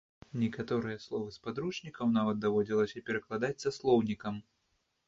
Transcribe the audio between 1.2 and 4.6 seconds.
з падручнікаў нават даводзілася перакладаць са слоўнікам.